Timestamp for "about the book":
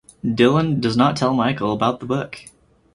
1.71-2.45